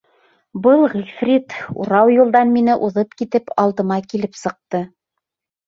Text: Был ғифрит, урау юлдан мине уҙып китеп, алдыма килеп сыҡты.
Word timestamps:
Был 0.67 0.79
ғифрит, 0.93 1.53
урау 1.83 2.15
юлдан 2.15 2.51
мине 2.57 2.79
уҙып 2.89 3.15
китеп, 3.21 3.55
алдыма 3.67 4.01
килеп 4.09 4.43
сыҡты. 4.43 4.85